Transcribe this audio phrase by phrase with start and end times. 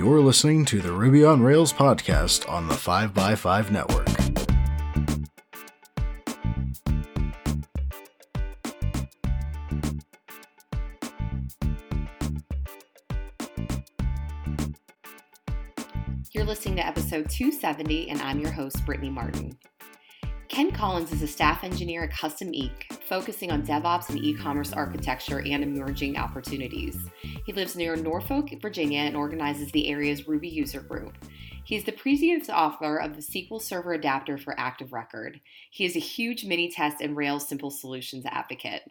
[0.00, 4.08] You're listening to the Ruby on Rails podcast on the 5x5 network.
[16.32, 19.58] You're listening to episode 270, and I'm your host, Brittany Martin.
[20.48, 24.72] Ken Collins is a staff engineer at Custom Ink, focusing on DevOps and e commerce
[24.72, 26.96] architecture and emerging opportunities.
[27.44, 31.12] He lives near Norfolk, Virginia, and organizes the area's Ruby user group.
[31.64, 35.40] He's the previous author of the SQL Server Adapter for Active Record.
[35.72, 38.82] He is a huge Minitest and Rails Simple Solutions advocate.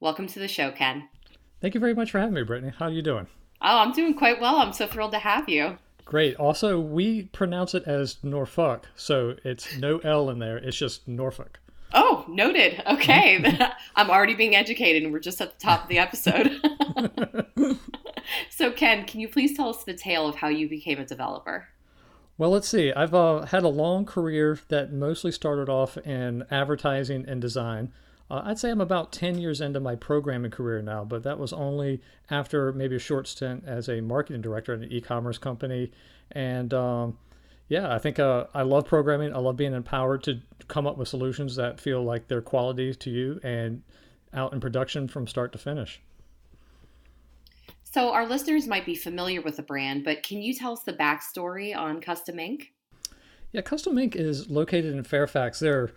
[0.00, 1.08] Welcome to the show, Ken.
[1.60, 2.72] Thank you very much for having me, Brittany.
[2.76, 3.28] How are you doing?
[3.62, 4.56] Oh, I'm doing quite well.
[4.56, 5.78] I'm so thrilled to have you.
[6.04, 6.34] Great.
[6.34, 10.56] Also, we pronounce it as Norfolk, so it's no L in there.
[10.56, 11.60] It's just Norfolk.
[12.00, 12.80] Oh, noted.
[12.86, 13.42] Okay.
[13.96, 16.60] I'm already being educated, and we're just at the top of the episode.
[18.50, 21.66] so, Ken, can you please tell us the tale of how you became a developer?
[22.36, 22.92] Well, let's see.
[22.92, 27.92] I've uh, had a long career that mostly started off in advertising and design.
[28.30, 31.52] Uh, I'd say I'm about 10 years into my programming career now, but that was
[31.52, 35.90] only after maybe a short stint as a marketing director at an e commerce company.
[36.30, 37.18] And um,
[37.68, 39.34] yeah, I think uh, I love programming.
[39.34, 43.10] I love being empowered to come up with solutions that feel like they're quality to
[43.10, 43.82] you and
[44.32, 46.00] out in production from start to finish.
[47.82, 50.92] So, our listeners might be familiar with the brand, but can you tell us the
[50.92, 52.72] backstory on Custom Ink?
[53.52, 55.58] Yeah, Custom Ink is located in Fairfax.
[55.58, 55.90] They're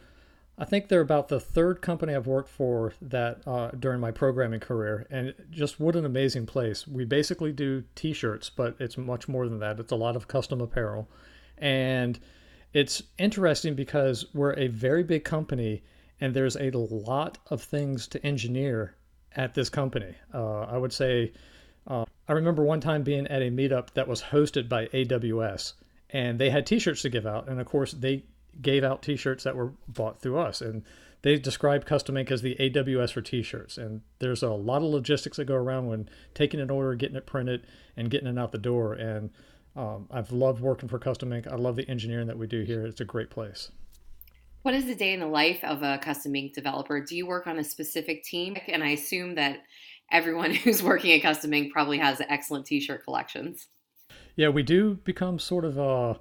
[0.58, 4.60] I think they're about the third company I've worked for that uh, during my programming
[4.60, 6.88] career, and just what an amazing place.
[6.88, 9.80] We basically do T-shirts, but it's much more than that.
[9.80, 11.10] It's a lot of custom apparel,
[11.62, 12.20] and
[12.74, 15.84] it's interesting because we're a very big company,
[16.20, 18.96] and there's a lot of things to engineer
[19.36, 20.16] at this company.
[20.34, 21.34] Uh, I would say,
[21.88, 25.74] uh, I remember one time being at a meetup that was hosted by AWS,
[26.10, 28.26] and they had T-shirts to give out, and of course they
[28.62, 30.84] gave out T-shirts that were bought through us, and
[31.22, 33.78] they describe Custom Ink as the AWS for T-shirts.
[33.78, 37.28] And there's a lot of logistics that go around when taking an order, getting it
[37.28, 37.66] printed,
[37.96, 38.94] and getting it out the door.
[38.94, 39.30] And
[39.76, 41.48] um, I've loved working for Custom Ink.
[41.48, 42.86] I love the engineering that we do here.
[42.86, 43.72] It's a great place.
[44.64, 47.00] What is the day in the life of a Custom Ink developer?
[47.00, 48.58] Do you work on a specific team?
[48.68, 49.60] And I assume that
[50.12, 53.68] everyone who's working at Custom Ink probably has excellent T-shirt collections.
[54.36, 56.16] Yeah, we do become sort of uh,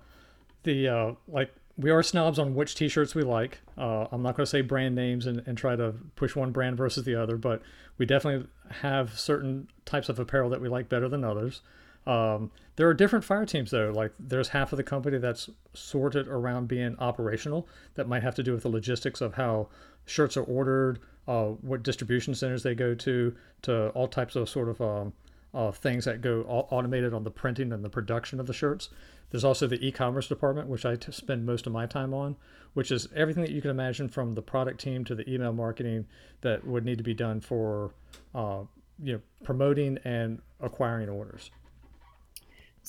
[0.62, 3.60] the uh, like we are snobs on which t-shirts we like.
[3.78, 6.76] Uh, I'm not going to say brand names and, and try to push one brand
[6.76, 7.62] versus the other, but
[7.96, 8.46] we definitely
[8.82, 11.62] have certain types of apparel that we like better than others.
[12.06, 13.92] Um, there are different fire teams though.
[13.94, 17.68] Like there's half of the company that's sorted around being operational.
[17.94, 19.68] That might have to do with the logistics of how
[20.06, 24.68] shirts are ordered, uh, what distribution centers they go to, to all types of sort
[24.68, 25.12] of um,
[25.52, 28.88] uh, things that go automated on the printing and the production of the shirts.
[29.30, 32.36] There's also the e-commerce department, which I t- spend most of my time on,
[32.74, 36.06] which is everything that you can imagine from the product team to the email marketing
[36.40, 37.92] that would need to be done for,
[38.34, 38.62] uh,
[39.02, 41.50] you know, promoting and acquiring orders.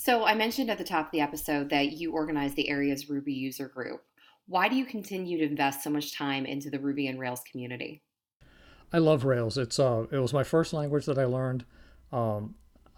[0.03, 3.33] So I mentioned at the top of the episode that you organize the area's Ruby
[3.33, 4.01] user group.
[4.47, 8.01] Why do you continue to invest so much time into the Ruby and Rails community?
[8.91, 9.59] I love Rails.
[9.59, 11.65] It's uh, it was my first language that I learned.
[12.11, 12.55] Um,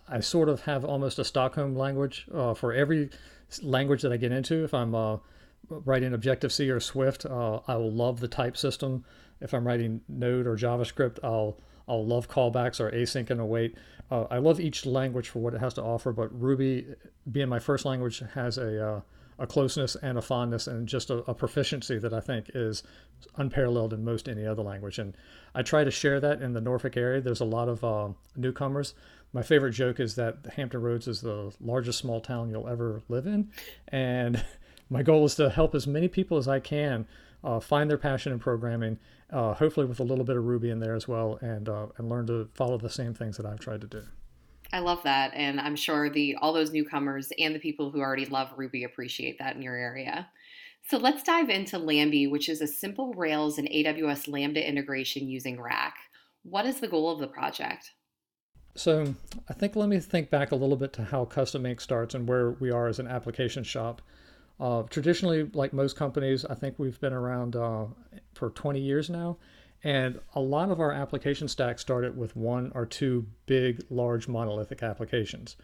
[0.07, 3.09] I sort of have almost a Stockholm language uh, for every
[3.61, 4.63] language that I get into.
[4.63, 5.17] If I'm uh,
[5.67, 9.03] writing Objective C or Swift, uh, I will love the type system.
[9.41, 13.75] If I'm writing Node or JavaScript, I'll I'll love callbacks or async and await.
[14.09, 16.85] Uh, I love each language for what it has to offer, but Ruby,
[17.31, 19.01] being my first language, has a uh,
[19.39, 22.83] a closeness and a fondness and just a, a, proficiency that I think is
[23.35, 24.99] unparalleled in most any other language.
[24.99, 25.17] And
[25.55, 27.19] I try to share that in the Norfolk area.
[27.19, 28.93] There's a lot of uh, newcomers
[29.33, 33.25] my favorite joke is that Hampton Roads is the largest small town you'll ever live
[33.25, 33.49] in,
[33.87, 34.45] and
[34.89, 37.07] my goal is to help as many people as I can
[37.43, 38.99] uh, find their passion in programming,
[39.29, 42.09] uh, hopefully with a little bit of Ruby in there as well, and uh, and
[42.09, 44.03] learn to follow the same things that I've tried to do.
[44.71, 48.25] I love that, and I'm sure the all those newcomers and the people who already
[48.25, 50.27] love Ruby appreciate that in your area.
[50.89, 55.61] So let's dive into Lamby, which is a simple Rails and AWS Lambda integration using
[55.61, 55.95] Rack.
[56.43, 57.91] What is the goal of the project?
[58.75, 59.13] So
[59.47, 62.27] I think let me think back a little bit to how Custom Ink starts and
[62.27, 64.01] where we are as an application shop.
[64.59, 67.85] Uh, traditionally, like most companies, I think we've been around uh,
[68.33, 69.37] for 20 years now.
[69.83, 74.81] And a lot of our application stack started with one or two big, large monolithic
[74.81, 75.57] applications.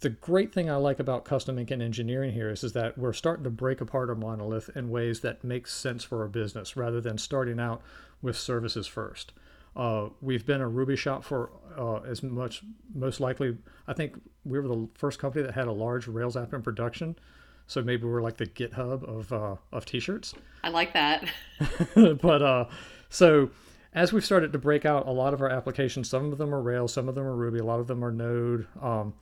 [0.00, 3.12] The great thing I like about Custom Ink and engineering here is, is that we're
[3.12, 7.00] starting to break apart our monolith in ways that make sense for our business rather
[7.00, 7.82] than starting out
[8.20, 9.32] with services first.
[9.76, 13.56] Uh, we've been a Ruby shop for uh, as much most likely.
[13.86, 17.16] I think we were the first company that had a large Rails app in production.
[17.66, 20.34] So maybe we're like the GitHub of uh, of t-shirts.
[20.62, 21.24] I like that.
[21.94, 22.64] but uh,
[23.08, 23.50] so
[23.94, 26.62] as we've started to break out a lot of our applications, some of them are
[26.62, 28.66] Rails, some of them are Ruby, a lot of them are Node.
[28.80, 29.14] Um,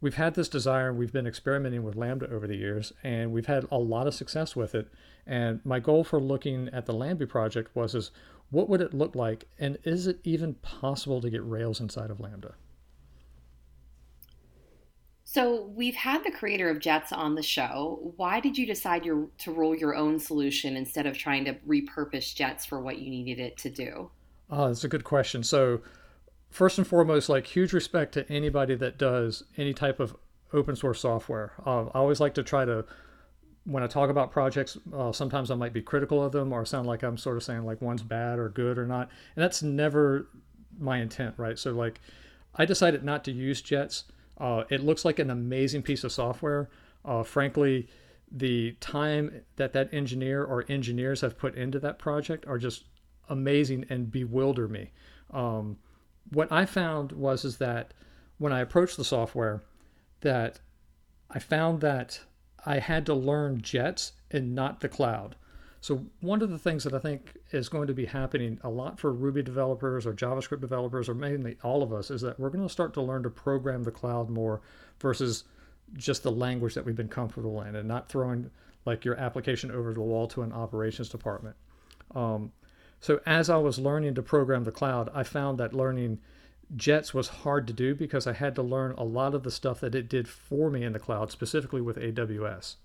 [0.00, 3.66] we've had this desire, we've been experimenting with Lambda over the years, and we've had
[3.70, 4.88] a lot of success with it.
[5.26, 8.10] And my goal for looking at the Lamby project was is
[8.50, 12.20] what would it look like, and is it even possible to get Rails inside of
[12.20, 12.54] Lambda?
[15.30, 18.14] So we've had the creator of Jets on the show.
[18.16, 22.34] Why did you decide your, to roll your own solution instead of trying to repurpose
[22.34, 24.10] Jets for what you needed it to do?
[24.48, 25.42] Oh, that's a good question.
[25.42, 25.82] So,
[26.48, 30.16] first and foremost, like huge respect to anybody that does any type of
[30.54, 31.52] open source software.
[31.66, 32.86] Uh, I always like to try to,
[33.64, 36.86] when I talk about projects, uh, sometimes I might be critical of them or sound
[36.86, 39.10] like I'm sort of saying like one's bad or good or not.
[39.36, 40.26] And that's never
[40.78, 41.58] my intent, right?
[41.58, 42.00] So, like,
[42.54, 44.04] I decided not to use Jets.
[44.38, 46.68] Uh, it looks like an amazing piece of software.
[47.04, 47.88] Uh, frankly,
[48.30, 52.84] the time that that engineer or engineers have put into that project are just
[53.28, 54.90] amazing and bewilder me.
[55.32, 55.78] Um,
[56.30, 57.94] what I found was is that
[58.38, 59.62] when I approached the software,
[60.20, 60.60] that
[61.30, 62.20] I found that
[62.64, 65.36] I had to learn Jets and not the cloud.
[65.80, 68.98] So one of the things that I think is going to be happening a lot
[68.98, 72.66] for Ruby developers or JavaScript developers or mainly all of us is that we're going
[72.66, 74.60] to start to learn to program the cloud more
[75.00, 75.44] versus
[75.94, 78.50] just the language that we've been comfortable in and not throwing
[78.84, 81.54] like your application over the wall to an operations department.
[82.14, 82.52] Um,
[83.00, 86.18] so as I was learning to program the cloud, I found that learning
[86.76, 89.80] Jets was hard to do because I had to learn a lot of the stuff
[89.80, 92.76] that it did for me in the cloud, specifically with AWS.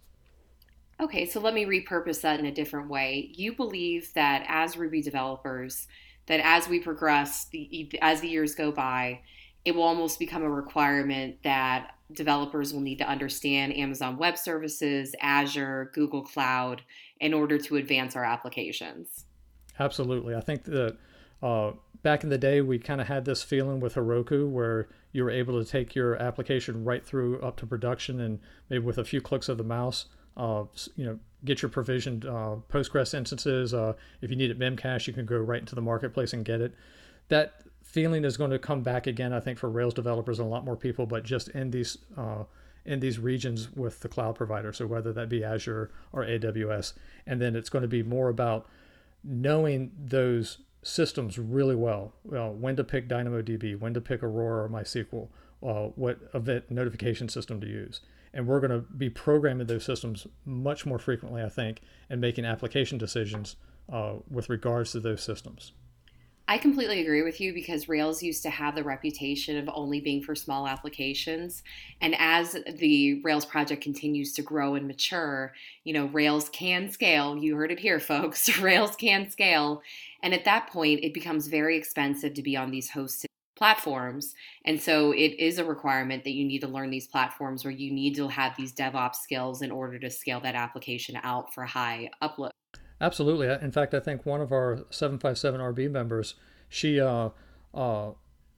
[1.03, 3.29] Okay, so let me repurpose that in a different way.
[3.33, 5.87] You believe that as Ruby developers,
[6.27, 9.19] that as we progress, the, as the years go by,
[9.65, 15.13] it will almost become a requirement that developers will need to understand Amazon Web Services,
[15.19, 16.83] Azure, Google Cloud
[17.19, 19.25] in order to advance our applications.
[19.77, 20.35] Absolutely.
[20.35, 20.95] I think that
[21.41, 21.71] uh,
[22.01, 25.31] back in the day, we kind of had this feeling with Heroku where you were
[25.31, 28.39] able to take your application right through up to production and
[28.69, 30.05] maybe with a few clicks of the mouse,
[30.37, 30.63] uh,
[30.95, 33.73] you know, get your provisioned uh, Postgres instances.
[33.73, 36.61] Uh, if you need it Memcache, you can go right into the marketplace and get
[36.61, 36.73] it.
[37.29, 40.51] That feeling is going to come back again, I think, for Rails developers and a
[40.51, 42.43] lot more people, but just in these uh,
[42.85, 44.73] in these regions with the cloud provider.
[44.73, 46.93] So whether that be Azure or AWS,
[47.25, 48.67] and then it's going to be more about
[49.23, 52.13] knowing those systems really well.
[52.25, 55.29] well when to pick DynamoDB, when to pick Aurora or MySQL,
[55.63, 58.01] uh, what event notification system to use.
[58.33, 62.45] And we're going to be programming those systems much more frequently, I think, and making
[62.45, 63.57] application decisions
[63.91, 65.73] uh, with regards to those systems.
[66.45, 70.21] I completely agree with you because Rails used to have the reputation of only being
[70.21, 71.63] for small applications.
[72.01, 75.53] And as the Rails project continues to grow and mature,
[75.85, 77.37] you know, Rails can scale.
[77.37, 78.57] You heard it here, folks.
[78.59, 79.81] Rails can scale.
[80.21, 83.25] And at that point, it becomes very expensive to be on these hosted
[83.63, 84.35] platforms.
[84.65, 87.93] And so it is a requirement that you need to learn these platforms or you
[87.93, 92.09] need to have these DevOps skills in order to scale that application out for high
[92.21, 92.49] upload.
[92.99, 93.47] Absolutely.
[93.47, 96.35] In fact, I think one of our 757RB members,
[96.67, 97.29] she, uh,
[97.73, 98.11] uh,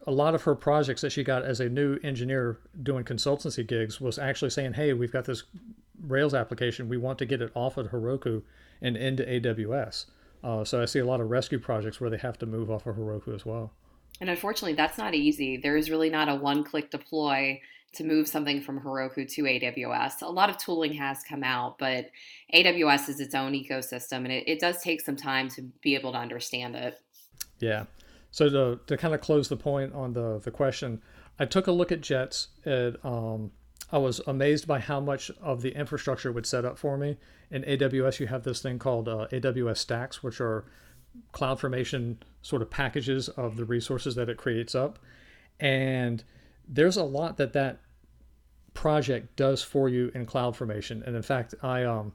[0.07, 4.01] a lot of her projects that she got as a new engineer doing consultancy gigs
[4.01, 5.43] was actually saying, hey, we've got this
[6.01, 6.89] Rails application.
[6.89, 8.41] We want to get it off of Heroku
[8.81, 10.07] and into AWS.
[10.43, 12.87] Uh, so I see a lot of rescue projects where they have to move off
[12.87, 13.71] of Heroku as well.
[14.21, 15.57] And unfortunately, that's not easy.
[15.57, 17.59] There is really not a one click deploy
[17.95, 20.21] to move something from Heroku to AWS.
[20.21, 22.09] A lot of tooling has come out, but
[22.53, 26.11] AWS is its own ecosystem and it, it does take some time to be able
[26.11, 26.99] to understand it.
[27.59, 27.85] Yeah.
[28.31, 31.01] So to, to kind of close the point on the, the question,
[31.39, 32.49] I took a look at Jets.
[32.65, 33.51] It, um,
[33.91, 37.17] I was amazed by how much of the infrastructure would set up for me.
[37.49, 40.65] In AWS, you have this thing called uh, AWS Stacks, which are
[41.33, 44.99] CloudFormation sort of packages of the resources that it creates up.
[45.59, 46.23] And
[46.67, 47.79] there's a lot that that
[48.73, 51.05] project does for you in CloudFormation.
[51.05, 52.13] And in fact, I um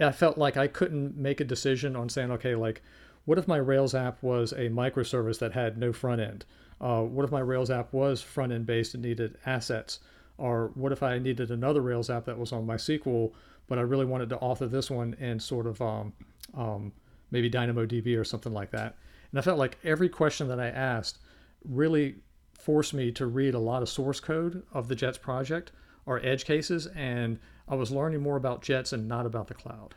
[0.00, 2.82] I felt like I couldn't make a decision on saying, okay, like,
[3.24, 6.44] what if my Rails app was a microservice that had no front end?
[6.80, 10.00] Uh, what if my Rails app was front end based and needed assets?
[10.38, 13.32] Or what if I needed another Rails app that was on MySQL,
[13.68, 16.12] but I really wanted to author this one in sort of um,
[16.54, 16.92] um,
[17.32, 18.96] maybe DynamoDB or something like that?
[19.32, 21.18] And I felt like every question that I asked
[21.64, 22.16] really
[22.56, 25.72] forced me to read a lot of source code of the Jets project
[26.06, 29.94] or edge cases, and I was learning more about Jets and not about the cloud.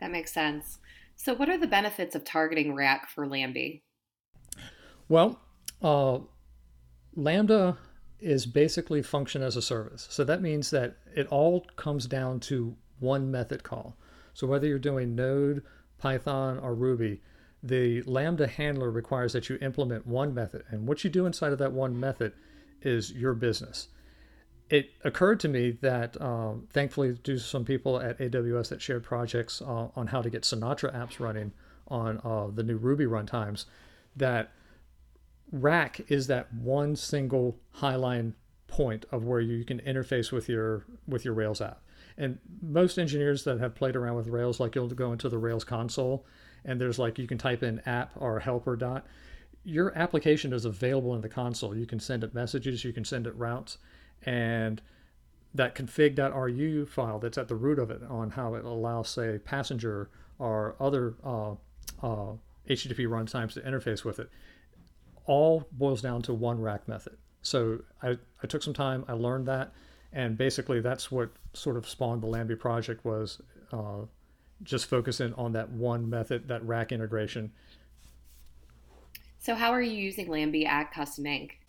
[0.00, 0.78] That makes sense.
[1.14, 3.80] So, what are the benefits of targeting Rack for Lambda?
[5.08, 5.40] Well,
[5.82, 6.20] uh,
[7.14, 7.76] Lambda
[8.20, 10.06] is basically function as a service.
[10.10, 13.96] So that means that it all comes down to one method call.
[14.34, 15.62] So whether you're doing Node,
[15.98, 17.20] Python, or Ruby,
[17.62, 20.64] the Lambda handler requires that you implement one method.
[20.70, 22.32] And what you do inside of that one method
[22.82, 23.88] is your business.
[24.70, 29.02] It occurred to me that um, thankfully, due to some people at AWS that shared
[29.02, 31.52] projects uh, on how to get Sinatra apps running
[31.88, 33.64] on uh, the new Ruby runtimes,
[34.14, 34.52] that
[35.50, 38.34] rack is that one single highline
[38.66, 41.80] point of where you can interface with your with your Rails app.
[42.18, 45.64] And most engineers that have played around with Rails, like you'll go into the Rails
[45.64, 46.26] console,
[46.64, 49.06] and there's like you can type in app or helper dot.
[49.64, 51.76] Your application is available in the console.
[51.76, 53.78] You can send it messages, you can send it routes,
[54.22, 54.82] and
[55.54, 60.10] that config.ru file that's at the root of it on how it allows, say, passenger
[60.38, 61.52] or other uh,
[62.02, 62.32] uh,
[62.68, 64.28] HTTP runtimes to interface with it
[65.28, 67.16] all boils down to one rack method.
[67.42, 69.72] So I, I took some time, I learned that,
[70.12, 73.40] and basically that's what sort of spawned the Lamby project was
[73.72, 74.02] uh,
[74.62, 77.52] just focusing on that one method, that rack integration.
[79.38, 81.60] So how are you using Lamby at Custom Ink?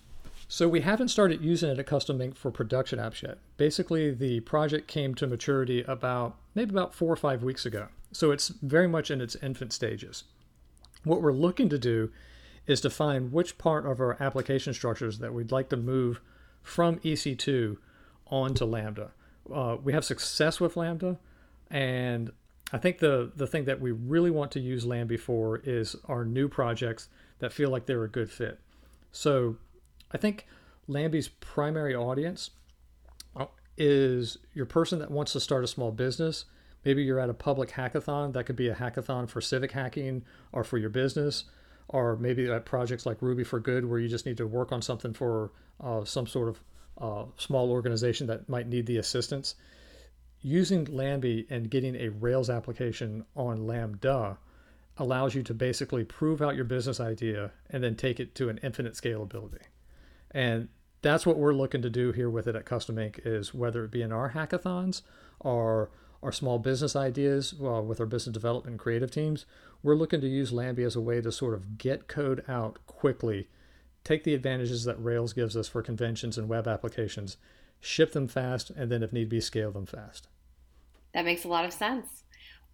[0.48, 3.38] So we haven't started using it at Custom Ink for production apps yet.
[3.58, 7.89] Basically, the project came to maturity about maybe about four or five weeks ago.
[8.12, 10.24] So it's very much in its infant stages.
[11.03, 12.12] What we're looking to do
[12.65, 16.19] is to find which part of our application structures that we'd like to move
[16.63, 17.77] from EC2
[18.29, 19.12] onto Lambda.
[19.53, 21.17] Uh, we have success with Lambda,
[21.69, 22.31] and
[22.71, 26.24] I think the the thing that we really want to use Lamby for is our
[26.24, 27.09] new projects
[27.39, 28.59] that feel like they're a good fit.
[29.12, 29.57] So
[30.12, 30.45] I think
[30.88, 32.51] Lamby's primary audience
[33.36, 33.45] uh,
[33.77, 36.45] is your person that wants to start a small business.
[36.86, 38.33] Maybe you're at a public hackathon.
[38.33, 41.45] That could be a hackathon for civic hacking or for your business
[41.89, 44.81] or maybe at projects like Ruby for Good, where you just need to work on
[44.81, 45.51] something for
[45.83, 46.62] uh, some sort of
[47.00, 49.56] uh, small organization that might need the assistance.
[50.41, 54.38] Using Lamby and getting a Rails application on Lambda
[54.98, 58.60] allows you to basically prove out your business idea and then take it to an
[58.62, 59.62] infinite scalability.
[60.32, 60.70] And
[61.01, 63.22] that's what we're looking to do here with it at Custom Ink.
[63.24, 65.01] is whether it be in our hackathons
[65.39, 65.89] or
[66.22, 69.46] our small business ideas well, with our business development and creative teams,
[69.82, 73.48] we're looking to use Lamby as a way to sort of get code out quickly,
[74.03, 77.38] take the advantages that Rails gives us for conventions and web applications,
[77.79, 80.27] ship them fast, and then if need be, scale them fast.
[81.13, 82.24] That makes a lot of sense.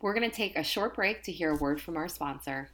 [0.01, 2.70] We're going to take a short break to hear a word from our sponsor.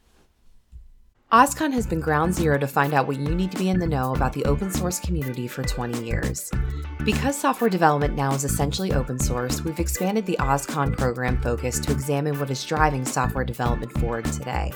[1.31, 3.87] OSCON has been ground zero to find out what you need to be in the
[3.87, 6.51] know about the open source community for 20 years.
[7.05, 11.91] Because software development now is essentially open source, we've expanded the OSCON program focus to
[11.93, 14.73] examine what is driving software development forward today.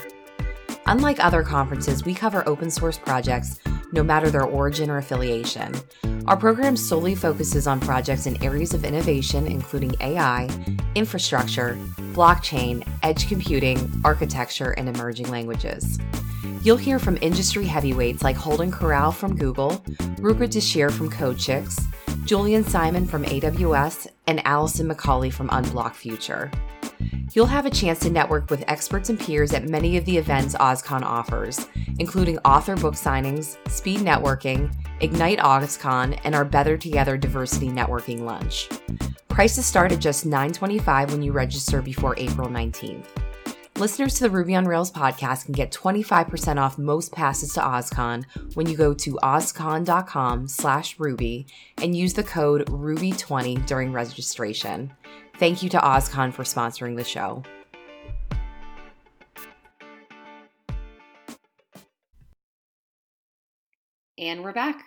[0.88, 3.58] Unlike other conferences, we cover open source projects
[3.92, 5.74] no matter their origin or affiliation.
[6.26, 10.48] Our program solely focuses on projects in areas of innovation, including AI,
[10.94, 11.76] infrastructure,
[12.12, 15.98] blockchain, edge computing, architecture, and emerging languages.
[16.62, 19.84] You'll hear from industry heavyweights like Holden Karau from Google,
[20.18, 21.80] Rupa Dachere from CodeChix,
[22.24, 26.50] Julien Simon from AWS, and Allison McCauley from Unblock Future.
[27.32, 30.54] You'll have a chance to network with experts and peers at many of the events
[30.54, 31.66] OSCON offers,
[31.98, 38.68] including author book signings, speed networking, Ignite OSCON, and our Better Together Diversity Networking Lunch.
[39.28, 43.06] Prices start at just $9.25 when you register before April 19th.
[43.78, 48.24] Listeners to the Ruby on Rails podcast can get 25% off most passes to OSCON
[48.54, 54.94] when you go to oscon.com slash ruby and use the code RUBY20 during registration.
[55.38, 57.42] Thank you to OSCON for sponsoring the show.
[64.18, 64.82] And we're back.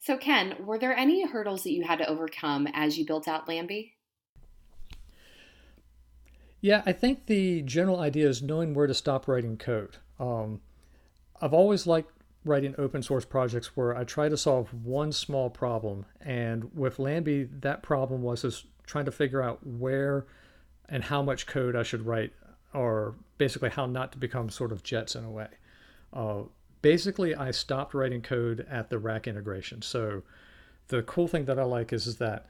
[0.00, 3.46] So, Ken, were there any hurdles that you had to overcome as you built out
[3.46, 3.92] Lamby?
[6.62, 9.98] Yeah, I think the general idea is knowing where to stop writing code.
[10.18, 10.60] Um,
[11.40, 12.10] I've always liked
[12.44, 16.06] writing open source projects where I try to solve one small problem.
[16.20, 20.26] And with Lamby, that problem was just trying to figure out where
[20.88, 22.32] and how much code I should write,
[22.74, 25.48] or basically how not to become sort of jets in a way.
[26.12, 26.42] Uh,
[26.82, 29.82] basically, I stopped writing code at the rack integration.
[29.82, 30.22] So
[30.88, 32.46] the cool thing that I like is, is that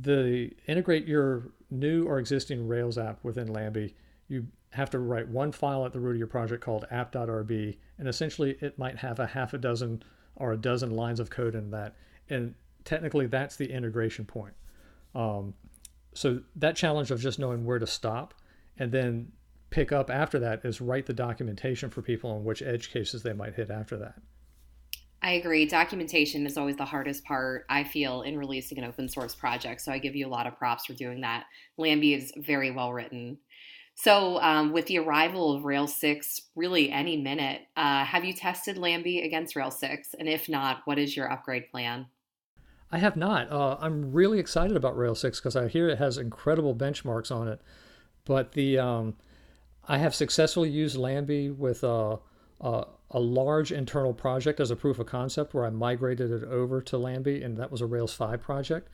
[0.00, 3.94] the integrate your new or existing Rails app within Lamby,
[4.28, 8.08] you have to write one file at the root of your project called app.rb, and
[8.08, 10.02] essentially it might have a half a dozen
[10.36, 11.94] or a dozen lines of code in that,
[12.28, 12.54] and
[12.84, 14.54] technically that's the integration point.
[15.14, 15.54] Um,
[16.14, 18.34] so that challenge of just knowing where to stop
[18.78, 19.32] and then
[19.70, 23.32] pick up after that is write the documentation for people on which edge cases they
[23.32, 24.14] might hit after that.
[25.20, 25.64] I agree.
[25.64, 29.80] Documentation is always the hardest part, I feel, in releasing an open source project.
[29.80, 31.46] So I give you a lot of props for doing that.
[31.78, 33.38] Lamby is very well written.
[33.94, 38.76] So, um, with the arrival of Rails 6 really any minute, uh, have you tested
[38.76, 40.14] Lamby against Rails 6?
[40.18, 42.06] And if not, what is your upgrade plan?
[42.94, 43.50] I have not.
[43.50, 47.48] Uh, I'm really excited about Rails 6 because I hear it has incredible benchmarks on
[47.48, 47.60] it.
[48.24, 49.16] But the um,
[49.88, 52.18] I have successfully used Lamby with uh,
[52.60, 56.80] uh, a large internal project as a proof of concept where I migrated it over
[56.82, 58.88] to Lamby, and that was a Rails 5 project.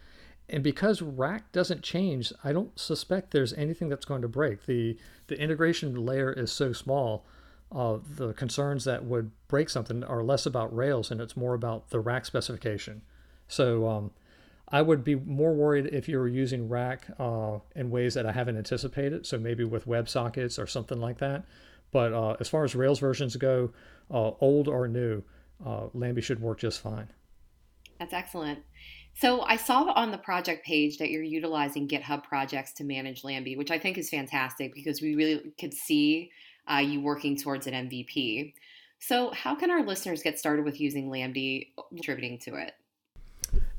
[0.48, 4.64] And because Rack doesn't change, I don't suspect there's anything that's going to break.
[4.64, 7.26] The the integration layer is so small.
[7.70, 11.90] Uh, the concerns that would break something are less about Rails and it's more about
[11.90, 13.02] the Rack specification.
[13.50, 14.10] So um,
[14.68, 18.32] I would be more worried if you were using Rack uh, in ways that I
[18.32, 19.26] haven't anticipated.
[19.26, 21.44] So maybe with WebSockets or something like that.
[21.90, 23.72] But uh, as far as Rails versions go,
[24.10, 25.22] uh, old or new,
[25.64, 27.08] uh, Lamby should work just fine.
[27.98, 28.60] That's excellent.
[29.14, 33.58] So I saw on the project page that you're utilizing GitHub projects to manage Lamby,
[33.58, 36.30] which I think is fantastic because we really could see
[36.70, 38.54] uh, you working towards an MVP.
[39.00, 42.74] So how can our listeners get started with using Lamby, contributing to it?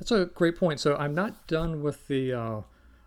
[0.01, 0.79] That's a great point.
[0.79, 2.33] So I'm not done with the.
[2.33, 2.61] Uh,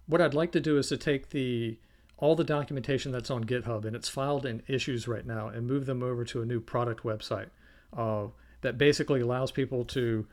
[0.06, 1.76] what I'd like to do is to take the
[2.18, 5.86] all the documentation that's on GitHub and it's filed in issues right now and move
[5.86, 7.48] them over to a new product website
[7.96, 8.26] uh,
[8.60, 10.24] that basically allows people to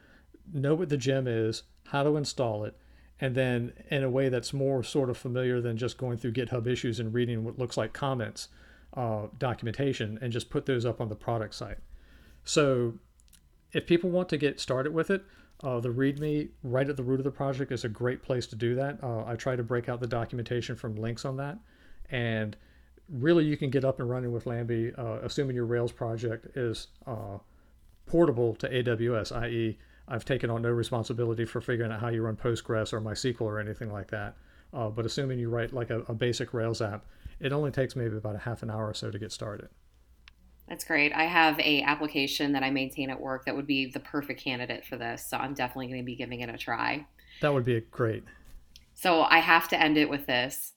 [0.53, 2.77] know what the gem is, how to install it,
[3.19, 6.67] and then in a way that's more sort of familiar than just going through GitHub
[6.67, 8.49] issues and reading what looks like comments,
[8.93, 11.79] uh, documentation, and just put those up on the product site.
[12.43, 12.99] So
[13.73, 15.23] if people want to get started with it,
[15.63, 18.55] uh, the README right at the root of the project is a great place to
[18.55, 19.03] do that.
[19.03, 21.57] Uh, I try to break out the documentation from links on that
[22.11, 22.55] and
[23.09, 26.87] really you can get up and running with Lamby, uh, assuming your Rails project is
[27.07, 27.37] uh,
[28.05, 29.77] portable to AWS, i.e.,
[30.07, 33.59] I've taken on no responsibility for figuring out how you run Postgres or MySQL or
[33.59, 34.35] anything like that.
[34.73, 37.05] Uh, but assuming you write like a, a, basic Rails app,
[37.39, 39.69] it only takes maybe about a half an hour or so to get started.
[40.71, 41.11] That's great.
[41.11, 44.85] I have a application that I maintain at work that would be the perfect candidate
[44.85, 47.05] for this, so I'm definitely going to be giving it a try.
[47.41, 48.23] That would be great.
[48.93, 50.71] So I have to end it with this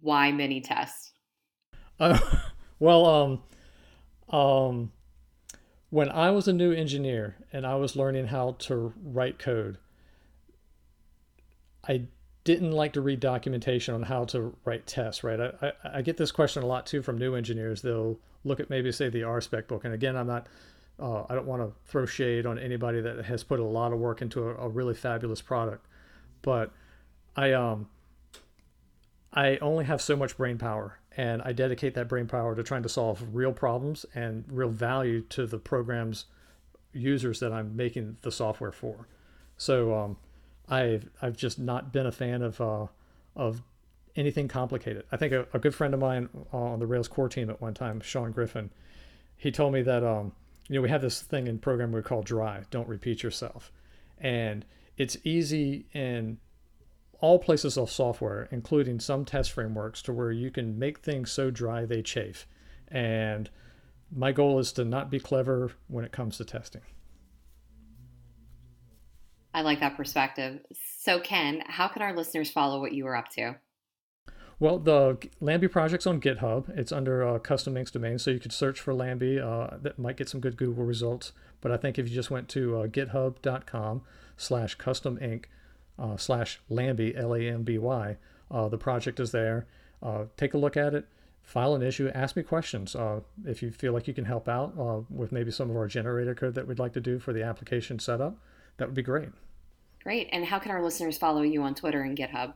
[0.00, 1.12] why mini tests?
[1.98, 2.18] Uh,
[2.78, 3.42] well, um,
[4.38, 4.92] um,
[5.90, 9.76] when I was a new engineer and I was learning how to write code,
[11.86, 12.04] I
[12.44, 15.40] didn't like to read documentation on how to write tests, right?
[15.40, 17.82] I, I, I, get this question a lot too from new engineers.
[17.82, 19.84] They'll look at maybe say the RSpec book.
[19.84, 20.46] And again, I'm not,
[20.98, 23.98] uh, I don't want to throw shade on anybody that has put a lot of
[23.98, 25.86] work into a, a really fabulous product,
[26.42, 26.72] but
[27.36, 27.88] I, um,
[29.32, 32.82] I only have so much brain power, and I dedicate that brain power to trying
[32.82, 36.24] to solve real problems and real value to the program's
[36.92, 39.06] users that I'm making the software for.
[39.56, 40.16] So um,
[40.68, 42.86] I've I've just not been a fan of uh,
[43.36, 43.62] of
[44.20, 45.04] anything complicated.
[45.10, 47.74] I think a, a, good friend of mine on the Rails core team at one
[47.74, 48.70] time, Sean Griffin,
[49.36, 50.32] he told me that um,
[50.68, 53.72] you know we have this thing in program we call dry, don't repeat yourself,
[54.18, 54.64] and
[54.96, 56.38] it's easy in
[57.20, 61.50] all places of software, including some test frameworks, to where you can make things so
[61.50, 62.46] dry they chafe.
[62.88, 63.50] And
[64.14, 66.82] my goal is to not be clever when it comes to testing.
[69.52, 70.60] I like that perspective.
[70.98, 73.56] So, Ken, how can our listeners follow what you are up to?
[74.60, 76.68] Well, the Lamby project's on GitHub.
[76.78, 79.42] It's under uh, custom inks domain, so you could search for Lamby.
[79.42, 81.32] Uh, that might get some good Google results.
[81.62, 84.02] But I think if you just went to uh, github.com
[84.36, 85.48] slash custom ink,
[85.98, 88.18] uh, slash Lamby, L A M B Y.
[88.50, 89.66] Uh, the project is there.
[90.02, 91.06] Uh, take a look at it,
[91.42, 92.96] file an issue, ask me questions.
[93.44, 96.54] If you feel like you can help out with maybe some of our generator code
[96.54, 98.36] that we'd like to do for the application setup,
[98.78, 99.28] that would be great.
[100.02, 100.28] Great.
[100.32, 102.54] And how can our listeners follow you on Twitter and GitHub?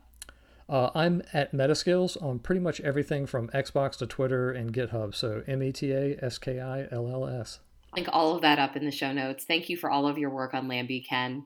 [0.69, 5.15] Uh, I'm at Metaskills on pretty much everything from Xbox to Twitter and GitHub.
[5.15, 7.61] So M E T A S K I L L S.
[7.95, 9.45] Link all of that up in the show notes.
[9.45, 11.45] Thank you for all of your work on Lamby, Ken.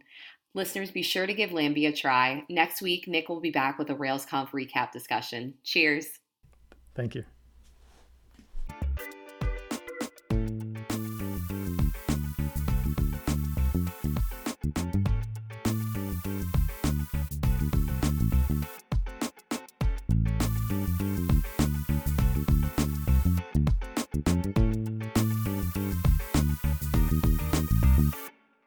[0.54, 2.44] Listeners, be sure to give Lamby a try.
[2.48, 5.54] Next week, Nick will be back with a RailsConf recap discussion.
[5.62, 6.06] Cheers.
[6.94, 7.24] Thank you.